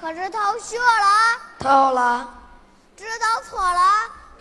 [0.00, 2.28] 可是逃学了，逃了，
[2.96, 3.82] 知道错了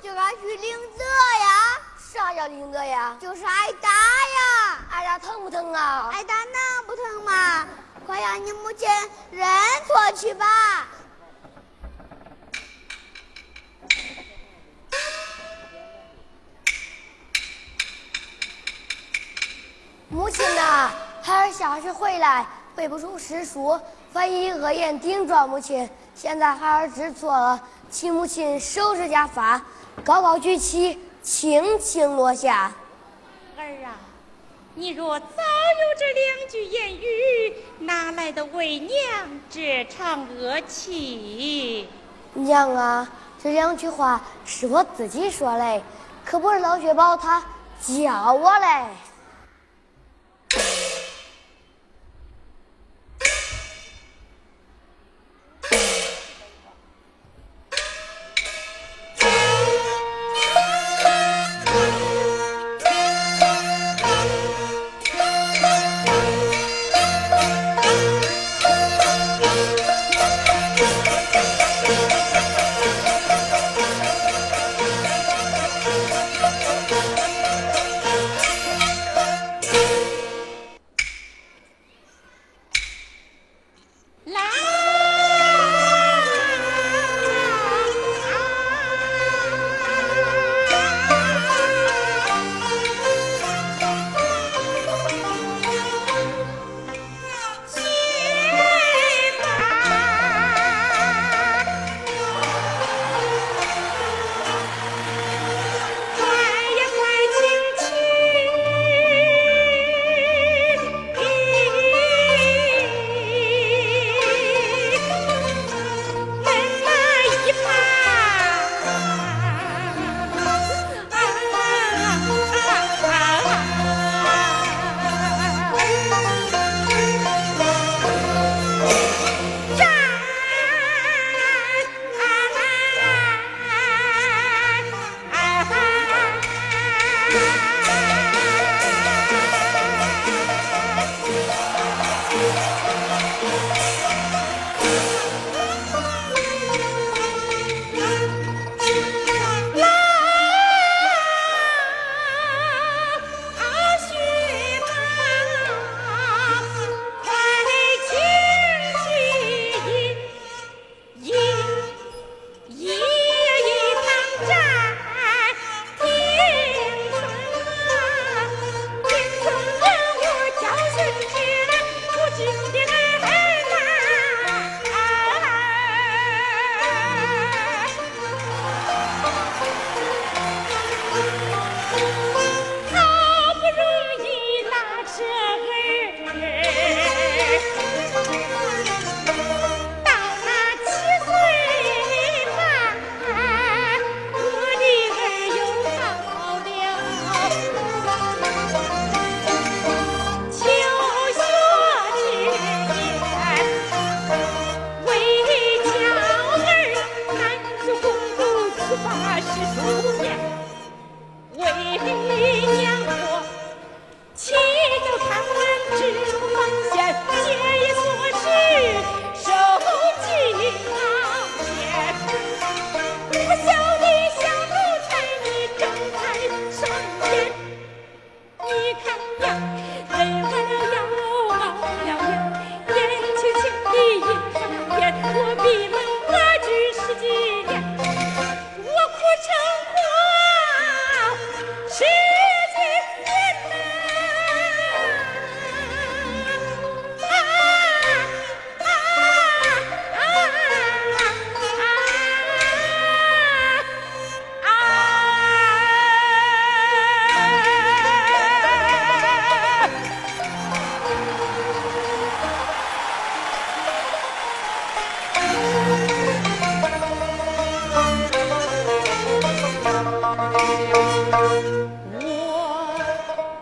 [0.02, 1.04] 就该去领责
[1.41, 1.81] 呀。
[2.13, 3.18] 啥叫领责呀？
[3.20, 4.79] 就是挨打呀。
[4.91, 6.09] 挨打疼不疼啊？
[6.14, 7.68] 挨打能不疼吗？
[8.05, 8.88] 快让你母亲
[9.32, 9.47] 认
[9.88, 10.86] 错去吧。
[20.10, 22.46] 母亲呐，孩儿下学回来
[22.77, 23.77] 背不出诗书，
[24.13, 25.89] 反以恶言顶撞母亲。
[26.13, 27.59] 现在孩儿知错了，
[27.89, 29.59] 请母亲收拾家法，
[30.05, 32.72] 高高举起，轻轻落下。
[33.58, 33.97] 儿啊，
[34.75, 38.91] 你若早有这两句言语，哪来的为娘
[39.50, 41.89] 这场恶气？
[42.33, 43.09] 娘啊，
[43.41, 45.81] 这两句话是我自己说的，
[46.23, 47.44] 可不是老薛宝他
[47.81, 48.86] 教我嘞。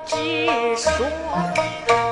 [0.06, 0.46] 只
[0.78, 2.05] 说